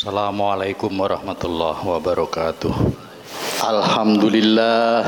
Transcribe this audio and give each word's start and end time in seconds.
Assalamualaikum 0.00 0.96
warahmatullahi 0.96 1.84
wabarakatuh. 1.84 2.72
Alhamdulillah. 3.60 5.04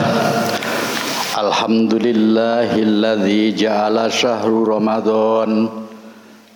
Alhamdulillahilladzi 1.33 3.57
ja'ala 3.57 4.13
syahru 4.13 4.69
Ramadan 4.69 5.73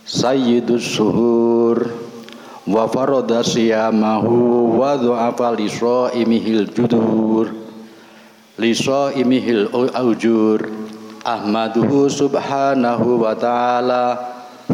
sayyidus 0.05 0.85
suhur 0.85 1.89
wa 2.69 2.85
farada 2.93 3.41
siyamahu 3.41 4.85
wa 4.85 5.01
du'afa 5.01 5.57
li 5.57 5.73
imihil 6.21 6.69
judur 6.77 7.57
li 8.61 8.77
imihil 9.17 9.73
aujur 9.97 10.61
ahmaduhu 11.25 12.13
subhanahu 12.13 13.17
wa 13.17 13.33
ta'ala 13.33 14.21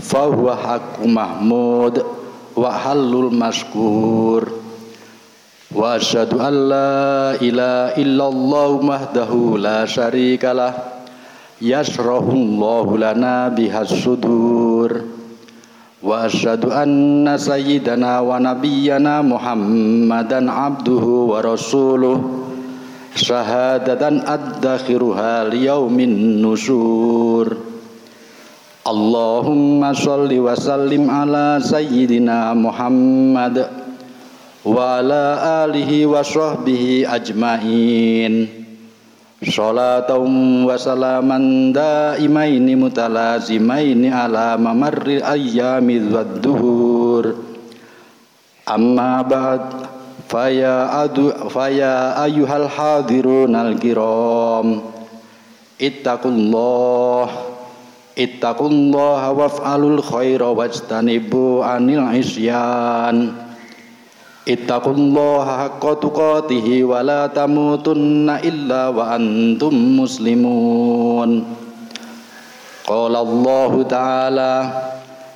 fa 0.03 0.27
huwa 0.27 0.51
haqqu 0.51 1.07
mahmud 1.07 2.12
wa 2.53 2.69
halul 2.69 3.33
maskur 3.33 4.53
wa 5.73 5.97
asyhadu 5.97 6.37
an 6.37 6.55
la 6.69 7.33
ilaha 7.41 7.97
illallah 7.97 8.71
wahdahu 8.77 9.57
la 9.57 9.89
syarikalah 9.89 10.77
yasrahullahu 11.65 13.01
lana 13.01 13.49
bihas 13.49 13.89
sudur 13.89 15.09
wa 16.05 16.29
asyhadu 16.29 16.69
anna 16.69 17.41
sayyidana 17.41 18.21
wa 18.21 18.37
nabiyyana 18.37 19.25
muhammadan 19.25 20.53
abduhu 20.53 21.33
wa 21.33 21.41
rasuluh 21.41 22.21
syahadatan 23.17 24.29
addakhiruha 24.29 25.49
liyaumin 25.49 26.45
nusur 26.45 27.72
Allahumma 28.93 29.97
salli 29.97 30.37
wa 30.37 30.53
sallim 30.53 31.09
ala 31.09 31.57
sayyidina 31.57 32.53
Muhammad 32.53 33.57
wa 34.69 35.01
ala 35.01 35.25
alihi 35.65 36.05
wa 36.05 36.21
sahbihi 36.21 37.09
ajmain. 37.09 38.53
Salatan 39.43 40.63
wa 40.69 40.77
salaman 40.79 41.73
daimaini 41.75 42.79
mutalazimaini 42.79 44.13
ala 44.13 44.55
mamarri 44.55 45.19
ayyami 45.19 45.99
wadduhur 46.15 47.35
Amma 48.63 49.27
ba'd 49.27 49.67
faya 50.31 51.03
adu 51.03 51.35
faya 51.51 52.23
ayyuhal 52.23 52.71
hadirun 52.71 53.51
al-kiram 53.59 54.87
ittaqullah 55.83 57.52
Ittaqullaha 58.13 59.33
waf'alul 59.33 60.05
khaira 60.05 60.53
wajtanibu 60.53 61.65
anil 61.65 62.05
isyan. 62.13 63.33
Ittaqullaha 64.45 65.69
haqqa 65.69 65.97
tuqatihi 65.97 66.85
wa 66.85 67.01
la 67.01 67.31
tamutunna 67.33 68.45
illa 68.45 68.93
wa 68.93 69.17
antum 69.17 69.73
muslimun. 69.97 71.47
Qala 72.85 73.19
Allah 73.25 73.73
Ta'ala 73.89 74.53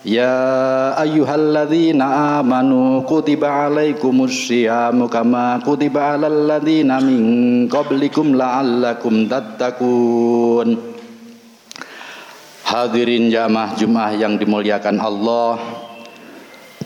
Ya 0.07 0.95
ayyuhalladzina 1.03 2.39
amanu 2.39 3.03
kutiba 3.03 3.67
alaikumus 3.67 4.47
syiyamu 4.47 5.11
kama 5.11 5.59
kutiba 5.67 6.15
alal 6.15 6.47
ladzina 6.47 7.03
min 7.03 7.67
qablikum 7.67 8.39
la'allakum 8.39 9.27
tattaqun 9.27 10.96
Hadirin 12.77 13.33
jamaah 13.33 13.73
Jumat 13.73 14.21
yang 14.21 14.37
dimuliakan 14.37 15.01
Allah 15.01 15.57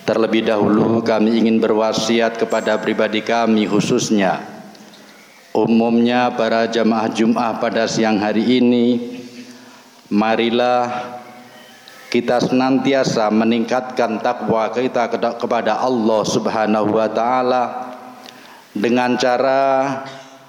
Terlebih 0.06 0.46
dahulu 0.46 1.02
kami 1.02 1.42
ingin 1.42 1.58
berwasiat 1.58 2.38
kepada 2.38 2.78
pribadi 2.78 3.26
kami 3.26 3.66
khususnya. 3.66 4.38
Umumnya 5.50 6.30
para 6.30 6.70
jamaah 6.70 7.10
Jumat 7.10 7.58
pada 7.58 7.90
siang 7.90 8.22
hari 8.22 8.62
ini 8.62 9.18
Marilah 10.14 11.18
kita 12.06 12.38
senantiasa 12.38 13.26
meningkatkan 13.34 14.22
takwa 14.22 14.70
kita 14.70 15.10
kepada 15.42 15.82
Allah 15.82 16.22
Subhanahu 16.22 17.02
wa 17.02 17.10
taala 17.10 17.64
dengan 18.70 19.18
cara 19.18 19.90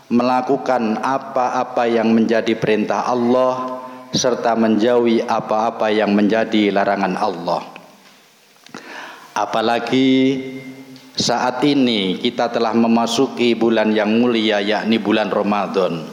melakukan 0.05 1.01
apa-apa 1.01 1.89
yang 1.89 2.13
menjadi 2.13 2.53
perintah 2.53 3.09
Allah 3.09 3.80
serta 4.11 4.59
menjauhi 4.59 5.23
apa-apa 5.23 5.87
yang 5.87 6.11
menjadi 6.11 6.71
larangan 6.71 7.15
Allah. 7.15 7.63
Apalagi 9.31 10.11
saat 11.15 11.63
ini 11.63 12.19
kita 12.19 12.51
telah 12.51 12.75
memasuki 12.75 13.55
bulan 13.55 13.95
yang 13.95 14.11
mulia 14.19 14.59
yakni 14.59 14.99
bulan 14.99 15.31
Ramadan. 15.31 16.03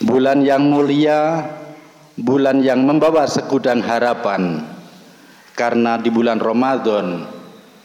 Bulan 0.00 0.42
yang 0.42 0.66
mulia, 0.66 1.46
bulan 2.18 2.62
yang 2.66 2.82
membawa 2.82 3.30
segudang 3.30 3.78
harapan. 3.82 4.66
Karena 5.54 6.00
di 6.00 6.08
bulan 6.08 6.40
Ramadan 6.40 7.28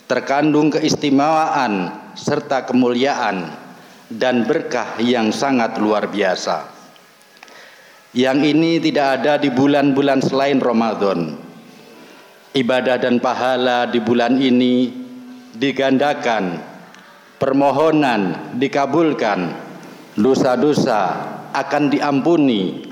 terkandung 0.07 0.71
keistimewaan 0.71 1.91
serta 2.15 2.63
kemuliaan 2.63 3.51
dan 4.07 4.47
berkah 4.47 4.95
yang 5.03 5.33
sangat 5.35 5.75
luar 5.81 6.07
biasa. 6.07 6.74
Yang 8.15 8.55
ini 8.55 8.79
tidak 8.79 9.07
ada 9.19 9.35
di 9.35 9.51
bulan-bulan 9.51 10.23
selain 10.23 10.63
Ramadan. 10.63 11.35
Ibadah 12.55 12.95
dan 12.95 13.19
pahala 13.19 13.91
di 13.91 13.99
bulan 13.99 14.39
ini 14.39 14.87
digandakan, 15.51 16.55
permohonan 17.35 18.55
dikabulkan, 18.55 19.51
dosa-dosa 20.15 21.03
akan 21.51 21.91
diampuni, 21.91 22.87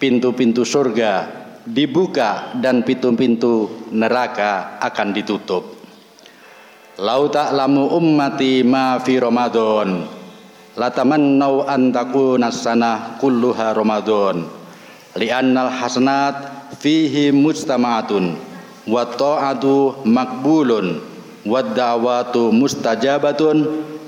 pintu-pintu 0.00 0.64
surga 0.64 1.44
dibuka 1.68 2.56
dan 2.56 2.80
pintu-pintu 2.80 3.86
neraka 3.92 4.80
akan 4.80 5.12
ditutup. 5.12 5.84
Lau 6.96 7.28
ta'lamu 7.28 7.92
ummati 7.92 8.64
ma 8.64 8.96
fi 9.04 9.20
Ramadan 9.20 10.08
latamannau 10.80 11.68
an 11.68 11.92
takuna 11.92 12.48
sanah 12.48 13.20
kulluha 13.20 13.76
Ramadan 13.76 14.61
li'annal 15.16 15.68
hasanat 15.68 16.68
fihi 16.80 17.32
mustama'atun 17.32 18.36
wa 18.88 19.04
ta'atu 19.04 20.02
makbulun 20.08 20.98
wa 21.44 21.60
da'watu 21.60 22.54
mustajabatun 22.54 23.56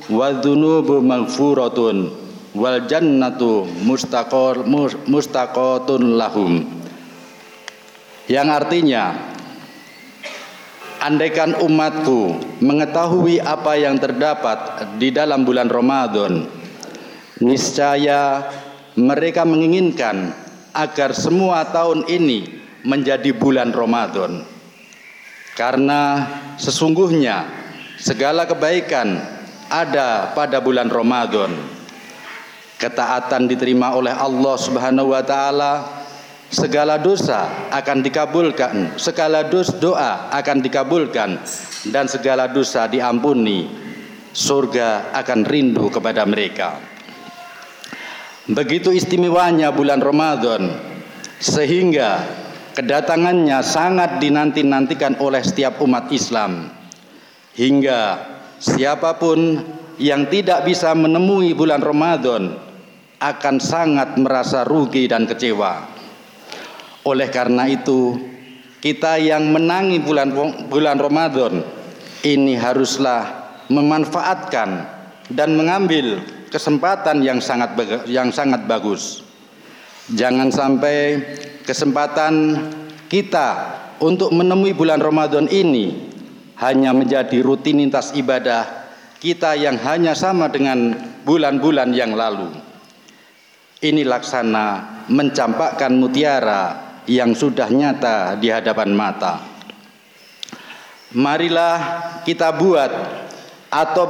wa 0.09 0.33
dhunubu 0.33 1.01
maghfuratun 1.05 2.13
wal 2.55 2.79
jannatu 2.87 3.67
mustaqor 3.83 4.63
mustaqatun 5.11 6.15
lahum. 6.15 6.63
Yang 8.25 8.49
artinya 8.57 9.05
andaikan 11.05 11.61
umatku 11.61 12.41
mengetahui 12.65 13.37
apa 13.43 13.77
yang 13.77 14.01
terdapat 14.01 14.89
di 14.97 15.13
dalam 15.13 15.45
bulan 15.45 15.69
Ramadan 15.69 16.49
niscaya 17.45 18.49
mereka 18.97 19.45
menginginkan 19.45 20.44
agar 20.75 21.15
semua 21.15 21.63
tahun 21.71 22.11
ini 22.11 22.61
menjadi 22.83 23.31
bulan 23.33 23.71
Ramadan. 23.71 24.43
Karena 25.55 26.27
sesungguhnya 26.59 27.47
segala 27.97 28.43
kebaikan 28.45 29.23
ada 29.71 30.35
pada 30.35 30.59
bulan 30.59 30.91
Ramadan. 30.91 31.55
Ketaatan 32.75 33.47
diterima 33.47 33.95
oleh 33.95 34.13
Allah 34.13 34.57
Subhanahu 34.59 35.15
wa 35.15 35.23
taala, 35.23 35.73
segala 36.51 36.99
dosa 36.99 37.71
akan 37.71 38.03
dikabulkan, 38.03 38.99
segala 38.99 39.47
dos 39.47 39.71
doa 39.79 40.29
akan 40.35 40.59
dikabulkan 40.59 41.39
dan 41.89 42.11
segala 42.11 42.51
dosa 42.51 42.91
diampuni. 42.91 43.87
Surga 44.35 45.15
akan 45.15 45.47
rindu 45.47 45.87
kepada 45.95 46.27
mereka. 46.27 46.94
Begitu 48.45 48.93
istimewanya 48.93 49.73
bulan 49.73 50.05
Ramadan 50.05 50.69
sehingga 51.41 52.29
kedatangannya 52.77 53.57
sangat 53.65 54.21
dinanti-nantikan 54.21 55.17
oleh 55.17 55.41
setiap 55.41 55.81
umat 55.81 56.13
Islam. 56.13 56.69
Hingga 57.57 58.01
siapa 58.61 59.17
pun 59.17 59.65
yang 59.97 60.29
tidak 60.29 60.69
bisa 60.69 60.93
menemui 60.93 61.57
bulan 61.57 61.81
Ramadan 61.81 62.61
akan 63.17 63.57
sangat 63.57 64.21
merasa 64.21 64.61
rugi 64.69 65.09
dan 65.09 65.25
kecewa. 65.25 65.89
Oleh 67.09 67.33
karena 67.33 67.65
itu, 67.65 68.21
kita 68.85 69.25
yang 69.25 69.57
menangi 69.57 70.05
bulan 70.05 70.37
bulan 70.69 71.01
Ramadan 71.01 71.65
ini 72.21 72.61
haruslah 72.61 73.25
memanfaatkan 73.73 74.85
dan 75.33 75.57
mengambil 75.57 76.21
kesempatan 76.55 77.19
yang 77.27 77.43
sangat 77.43 77.75
yang 78.07 78.31
sangat 78.31 78.63
bagus. 78.71 79.27
Jangan 80.15 80.55
sampai 80.55 81.19
kesempatan 81.67 82.63
kita 83.11 83.49
untuk 83.99 84.31
menemui 84.31 84.71
bulan 84.71 85.03
Ramadan 85.03 85.51
ini 85.51 86.15
hanya 86.63 86.95
menjadi 86.95 87.43
rutinitas 87.43 88.15
ibadah 88.15 88.87
kita 89.19 89.59
yang 89.59 89.81
hanya 89.83 90.15
sama 90.15 90.47
dengan 90.47 90.95
bulan-bulan 91.27 91.91
yang 91.91 92.15
lalu. 92.15 92.55
Ini 93.83 94.07
laksana 94.07 95.03
mencampakkan 95.11 95.91
mutiara 95.99 97.03
yang 97.11 97.35
sudah 97.35 97.67
nyata 97.67 98.39
di 98.39 98.49
hadapan 98.53 98.95
mata. 98.95 99.43
Marilah 101.17 101.77
kita 102.23 102.55
buat 102.55 102.91
atau 103.75 104.05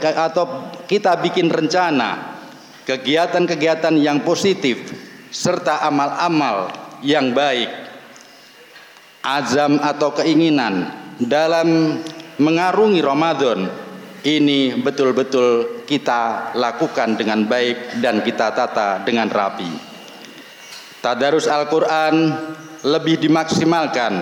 atau 0.00 0.44
kita 0.90 1.22
bikin 1.22 1.46
rencana 1.46 2.42
kegiatan-kegiatan 2.82 3.94
yang 3.94 4.26
positif 4.26 4.90
serta 5.30 5.86
amal-amal 5.86 6.74
yang 7.06 7.30
baik 7.30 7.70
azam 9.22 9.78
atau 9.78 10.10
keinginan 10.18 10.90
dalam 11.22 12.02
mengarungi 12.42 12.98
Ramadan 12.98 13.70
ini 14.26 14.74
betul-betul 14.82 15.86
kita 15.86 16.52
lakukan 16.58 17.14
dengan 17.14 17.46
baik 17.46 18.02
dan 18.04 18.20
kita 18.20 18.52
tata 18.52 19.00
dengan 19.00 19.32
rapi. 19.32 19.70
Tadarus 21.00 21.48
Al-Quran 21.48 22.36
lebih 22.84 23.16
dimaksimalkan. 23.16 24.12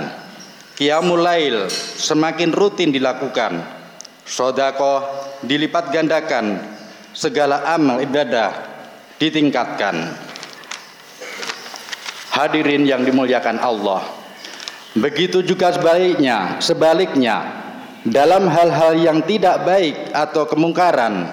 Qiyamul 0.78 1.18
Lail 1.18 1.66
semakin 1.98 2.54
rutin 2.54 2.94
dilakukan. 2.94 3.58
Sodakoh 4.22 5.27
dilipat 5.44 5.90
gandakan. 5.92 6.76
Segala 7.12 7.66
amal 7.74 7.98
ibadah 7.98 8.54
ditingkatkan. 9.18 10.14
Hadirin 12.30 12.86
yang 12.86 13.02
dimuliakan 13.02 13.58
Allah. 13.58 14.06
Begitu 14.94 15.42
juga 15.42 15.74
sebaliknya, 15.74 16.62
sebaliknya 16.62 17.58
dalam 18.06 18.46
hal-hal 18.46 18.94
yang 18.94 19.18
tidak 19.26 19.66
baik 19.66 20.14
atau 20.14 20.46
kemungkaran 20.46 21.28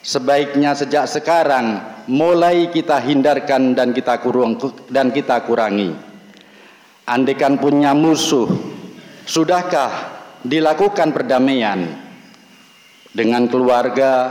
sebaiknya 0.00 0.72
sejak 0.72 1.04
sekarang 1.10 1.82
mulai 2.08 2.70
kita 2.70 3.02
hindarkan 3.02 3.74
dan 3.74 3.90
kita 3.92 4.22
kurung 4.22 4.56
dan 4.88 5.10
kita 5.10 5.42
kurangi 5.44 5.92
andekan 7.04 7.58
punya 7.58 7.92
musuh 7.92 8.48
sudahkah 9.26 9.90
dilakukan 10.46 11.10
perdamaian 11.10 12.05
dengan 13.16 13.48
keluarga 13.48 14.28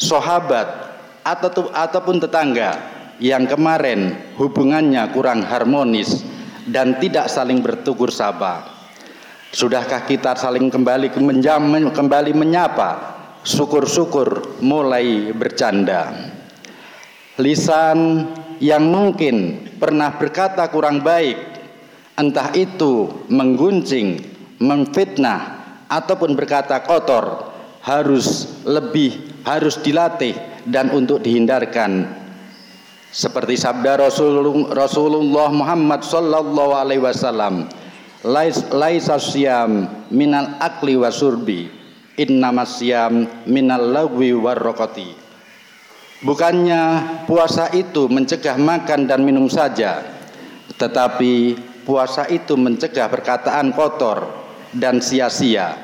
sahabat 0.00 0.96
atau 1.20 1.68
ataupun 1.68 2.24
tetangga 2.24 2.80
yang 3.20 3.44
kemarin 3.44 4.16
hubungannya 4.40 5.04
kurang 5.12 5.44
harmonis 5.44 6.24
dan 6.64 6.96
tidak 6.96 7.28
saling 7.28 7.60
bertugur 7.60 8.08
sapa 8.08 8.74
Sudahkah 9.54 10.02
kita 10.02 10.34
saling 10.34 10.66
kembali 10.66 11.14
menjam, 11.22 11.62
kembali 11.70 12.34
menyapa? 12.34 12.90
Syukur-syukur 13.46 14.58
mulai 14.58 15.30
bercanda. 15.30 16.10
Lisan 17.38 18.26
yang 18.58 18.82
mungkin 18.90 19.62
pernah 19.78 20.18
berkata 20.18 20.66
kurang 20.74 21.06
baik, 21.06 21.38
entah 22.18 22.50
itu 22.50 23.22
mengguncing, 23.30 24.18
memfitnah, 24.58 25.40
ataupun 25.86 26.34
berkata 26.34 26.82
kotor, 26.82 27.53
harus 27.84 28.58
lebih 28.64 29.44
harus 29.44 29.76
dilatih 29.84 30.32
dan 30.64 30.88
untuk 30.90 31.20
dihindarkan. 31.20 32.08
Seperti 33.14 33.54
sabda 33.54 34.00
Rasulullah 34.74 35.52
Muhammad 35.52 36.02
sallallahu 36.02 36.72
alaihi 36.74 37.04
wasallam 37.04 37.70
laisa 38.24 39.20
syam 39.20 39.84
minal 40.08 40.56
akli 40.56 40.96
wa 40.96 41.12
surbi 41.12 41.68
innamas 42.16 42.80
syam 42.80 43.28
minal 43.44 43.84
lagwi 43.84 44.32
warrokoti 44.32 45.12
bukannya 46.24 47.04
puasa 47.28 47.68
itu 47.76 48.08
mencegah 48.08 48.56
makan 48.56 49.04
dan 49.04 49.20
minum 49.28 49.44
saja 49.52 50.00
tetapi 50.80 51.60
puasa 51.84 52.24
itu 52.32 52.56
mencegah 52.56 53.12
perkataan 53.12 53.76
kotor 53.76 54.24
dan 54.72 55.04
sia-sia 55.04 55.76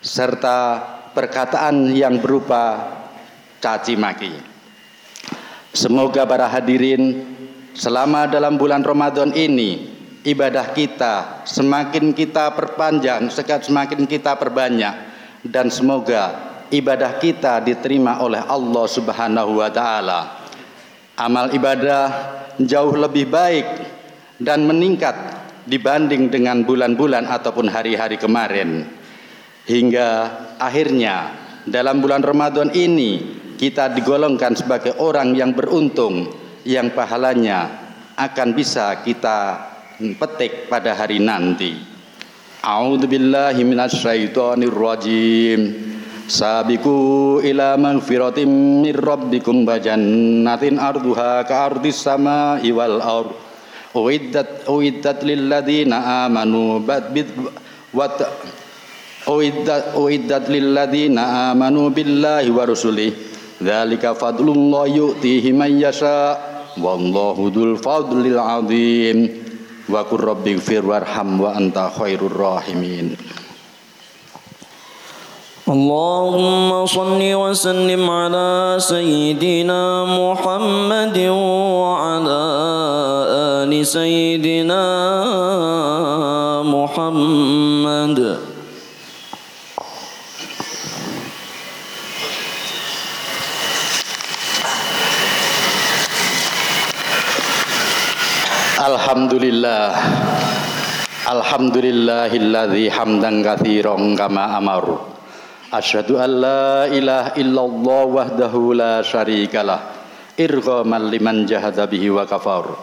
serta 0.00 0.80
perkataan 1.12 1.92
yang 1.92 2.18
berupa 2.18 2.92
caci 3.62 3.94
maki 3.96 4.32
semoga 5.72 6.28
para 6.28 6.48
hadirin 6.48 7.24
selama 7.72 8.28
dalam 8.28 8.60
bulan 8.60 8.84
Ramadan 8.84 9.32
ini 9.32 9.92
ibadah 10.22 10.70
kita 10.70 11.44
semakin 11.44 12.14
kita 12.14 12.54
perpanjang, 12.54 13.26
semakin 13.32 14.06
kita 14.06 14.38
perbanyak 14.38 14.94
dan 15.46 15.66
semoga 15.68 16.54
ibadah 16.70 17.18
kita 17.18 17.58
diterima 17.60 18.22
oleh 18.22 18.42
Allah 18.46 18.86
Subhanahu 18.86 19.58
wa 19.58 19.68
taala. 19.68 20.20
Amal 21.18 21.52
ibadah 21.52 22.08
jauh 22.56 22.96
lebih 22.96 23.28
baik 23.28 23.66
dan 24.40 24.64
meningkat 24.64 25.14
dibanding 25.68 26.32
dengan 26.32 26.64
bulan-bulan 26.64 27.28
ataupun 27.28 27.68
hari-hari 27.68 28.16
kemarin. 28.18 28.88
Hingga 29.62 30.08
akhirnya 30.58 31.38
dalam 31.62 32.02
bulan 32.02 32.22
Ramadan 32.26 32.74
ini 32.74 33.42
kita 33.54 33.94
digolongkan 33.94 34.58
sebagai 34.58 34.98
orang 34.98 35.38
yang 35.38 35.54
beruntung 35.54 36.26
yang 36.66 36.90
pahalanya 36.90 37.70
akan 38.18 38.58
bisa 38.58 38.98
kita 39.06 39.70
petik 40.18 40.66
pada 40.66 40.98
hari 40.98 41.22
nanti. 41.22 41.78
A'udzu 42.62 43.06
billahi 43.06 43.62
minasyaitonir 43.62 44.74
rajim. 44.74 45.60
Sabiku 46.26 47.38
ila 47.42 47.74
magfiratin 47.74 48.82
mir 48.82 48.98
rabbikum 48.98 49.66
wa 49.66 49.78
jannatin 49.78 50.78
arduha 50.78 51.42
ka 51.46 51.70
ardis 51.70 51.98
sama'i 52.02 52.70
wal 52.70 52.98
ard. 53.02 53.30
Uiddat 53.94 54.66
uiddat 54.66 55.22
lil 55.26 55.50
ladzina 55.50 56.26
amanu 56.26 56.80
bid 56.82 57.28
wat 57.92 58.22
uiddat 59.27 59.97
uiddat 59.97 60.47
lil 60.47 60.71
ladzina 60.71 61.51
amanu 61.51 61.91
billahi 61.91 62.49
wa 62.53 62.63
rusulihi. 62.63 63.15
Dzalika 63.57 64.13
fadlullah 64.13 64.85
yu'tihi 64.85 65.49
man 65.53 65.73
yasha. 65.73 66.37
Wallahu 66.77 67.49
dzul 67.49 67.73
fadlil 67.81 68.37
'adzim 68.37 69.17
wa 69.89 70.05
qur 70.05 70.21
rabbi 70.21 70.59
fir 70.61 70.85
warham 70.85 71.41
wa 71.41 71.57
anta 71.57 71.89
khairur 71.89 72.33
rahimin 72.37 73.17
اللهم 75.67 76.71
صل 76.87 77.19
وسلم 77.19 78.03
على 78.09 78.79
سيدنا 78.79 79.83
محمد 80.07 81.17
وعلى 81.83 82.43
آل 83.59 83.71
سيدنا 83.83 84.85
محمد 86.63 88.19
Alhamdulillah. 98.82 99.94
Alhamdulillahilladzi 101.22 102.90
hamdan 102.90 103.46
katsiran 103.46 104.18
kama 104.18 104.58
amaru 104.58 104.98
Asyhadu 105.70 106.18
an 106.18 106.42
la 106.42 106.90
ilaha 106.90 107.30
illallah 107.38 108.02
wahdahu 108.10 108.74
la 108.74 108.98
syarikalah. 109.06 109.86
Irghaman 110.34 111.14
liman 111.14 111.46
jahada 111.46 111.86
bihi 111.86 112.10
wa 112.10 112.26
kafar. 112.26 112.74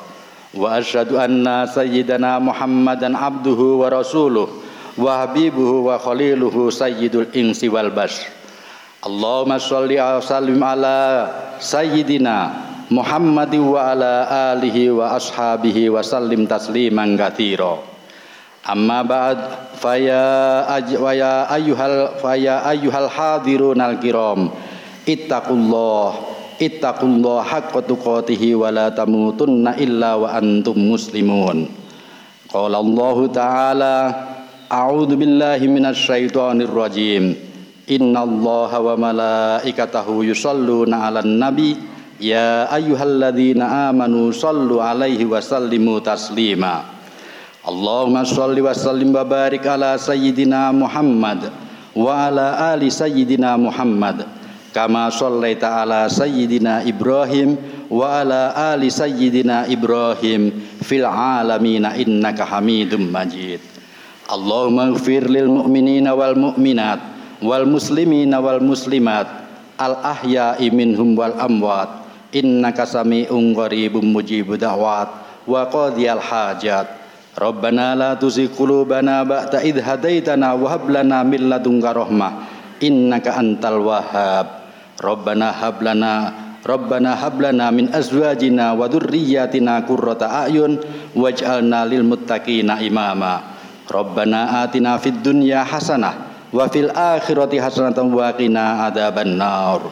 Wa 0.55 0.79
asyhadu 0.79 1.19
anna 1.19 1.67
sayyidana 1.67 2.39
Muhammadan 2.39 3.19
abduhu 3.19 3.83
wa 3.83 3.91
rasuluh 3.91 4.47
wa 4.95 5.27
habibuhu 5.27 5.91
wa 5.91 5.99
khaliluhu 5.99 6.71
sayyidul 6.71 7.27
insi 7.35 7.67
wal 7.67 7.91
bash 7.91 8.23
Allahumma 9.03 9.59
shalli 9.59 9.99
wa 9.99 10.23
sallim 10.23 10.63
ala 10.63 11.27
sayyidina 11.59 12.68
Muhammad 12.89 13.53
wa 13.53 13.93
ala 13.93 14.13
alihi 14.57 14.89
wa 14.89 15.13
ashabihi 15.13 15.93
wa 15.93 16.01
sallim 16.01 16.49
tasliman 16.49 17.13
katsira. 17.13 17.77
Amma 18.65 19.05
ba'd 19.05 19.37
faya 19.77 20.65
aj 20.65 20.97
wa 20.97 21.13
ya 21.13 21.45
ayyuhal 21.53 22.17
faya 22.17 22.65
ayyuhal 22.65 23.05
hadirun 23.05 23.77
al 23.77 24.01
kiram 24.01 24.49
ittaqullah 25.05 26.17
ittaqullah 26.57 27.45
haqqa 27.45 27.85
tuqatih 27.85 28.57
wa 28.57 28.73
la 28.73 28.89
tamutunna 28.89 29.77
illa 29.77 30.17
wa 30.17 30.33
antum 30.33 30.81
muslimun. 30.81 31.69
Qala 32.49 32.81
Allah 32.81 33.17
Ta'ala 33.29 33.95
A'udzu 34.65 35.13
billahi 35.13 35.69
minasy 35.69 36.09
syaithanir 36.09 36.73
rajim. 36.73 37.37
Innallaha 37.85 38.81
Ya 42.19 42.67
ayyuhalladzina 42.67 43.87
amanu 43.87 44.35
sallu 44.35 44.83
alaihi 44.83 45.23
wa 45.23 45.39
sallimu 45.39 46.03
taslima. 46.03 46.83
Allahumma 47.63 48.27
salli 48.27 48.59
wa 48.59 48.75
sallim 48.75 49.15
wa 49.15 49.23
barik 49.23 49.63
ala 49.63 49.95
sayyidina 49.95 50.75
Muhammad 50.75 51.47
wa 51.95 52.27
ala 52.27 52.75
ali 52.75 52.91
sayyidina 52.91 53.55
Muhammad. 53.55 54.27
Kama 54.75 55.07
shallaita 55.15 55.79
ala 55.79 56.11
sayyidina 56.11 56.83
Ibrahim 56.83 57.55
wa 57.87 58.19
ala 58.19 58.75
ali 58.75 58.91
sayyidina 58.91 59.71
Ibrahim 59.71 60.51
fil 60.83 61.07
alamin 61.07 61.87
innaka 61.95 62.43
Hamidum 62.43 63.15
Majid. 63.15 63.63
Allahumma 64.27 64.91
ighfir 64.91 65.23
lil 65.23 65.47
mu'minina 65.47 66.11
wal 66.19 66.35
mu'minat 66.35 66.99
wal 67.39 67.63
muslimina 67.63 68.43
wal 68.43 68.59
muslimat 68.59 69.25
al 69.79 69.95
ahya'i 70.03 70.67
minhum 70.67 71.15
wal 71.15 71.31
amwat 71.39 72.08
innaka 72.33 72.85
sami'un 72.85 73.55
qaribun 73.57 74.09
mujibud 74.13 74.61
da'wat 74.61 75.09
wa 75.45 75.61
qadiyal 75.69 76.21
hajat. 76.21 76.87
Rabbana 77.39 77.95
la 77.95 78.11
tuzigh 78.19 78.51
qulubana 78.51 79.23
ba'da 79.23 79.63
idh 79.63 79.79
hadaitana 79.79 80.57
wa 80.59 80.75
hab 80.75 80.89
lana 80.91 81.23
min 81.23 81.47
ladunka 81.47 81.95
rahmah. 81.95 82.31
Innaka 82.83 83.37
antal 83.39 83.79
wahhab. 83.79 84.47
Rabbana 84.99 85.55
hab 85.55 85.79
lana 85.79 86.13
Rabbana 86.59 87.15
hab 87.15 87.39
lana 87.39 87.71
min 87.71 87.87
azwajina 87.87 88.75
wa 88.75 88.91
dhurriyyatina 88.91 89.87
qurrata 89.87 90.43
a'yun 90.43 90.75
waj'alna 91.15 91.87
lil 91.87 92.03
muttaqina 92.03 92.83
imama. 92.83 93.55
Rabbana 93.87 94.67
atina 94.67 94.99
fid 94.99 95.23
dunya 95.23 95.63
hasanah 95.63 96.45
wa 96.51 96.67
fil 96.67 96.91
akhirati 96.91 97.63
hasanatan 97.63 98.11
wa 98.11 98.27
qina 98.35 98.91
adzaban 98.91 99.39
nar. 99.39 99.87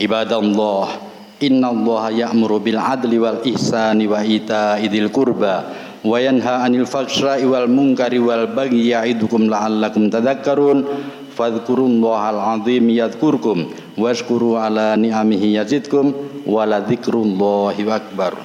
Ibadallah 0.00 1.13
innallaha 1.40 2.14
ya'muru 2.14 2.62
bil 2.62 2.78
adli 2.78 3.18
wal 3.18 3.42
ihsani 3.42 4.06
wa 4.06 4.22
ita'i 4.22 4.86
dzil 4.86 5.10
qurba 5.10 5.66
wa 6.04 6.20
yanha 6.20 6.62
'anil 6.62 6.86
fahsya'i 6.86 7.48
wal 7.48 7.66
munkari 7.66 8.20
wal 8.20 8.46
baghi 8.52 8.92
ya'idukum 8.92 9.48
la'allakum 9.48 10.12
tadhakkarun. 10.12 10.84
Fadhkurullahal 11.34 12.38
'azim 12.38 12.86
yadhkurkum 12.94 13.74
washkuru 13.98 14.54
ala 14.54 14.94
ni'amihi 14.94 15.58
yazidkum 15.58 16.14
wa 16.46 16.62
la 16.62 16.78
dzikrullahi 16.78 17.82
akbar 17.90 18.38